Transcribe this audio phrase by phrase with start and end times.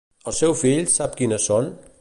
[0.29, 1.73] El seu fill sap quines són?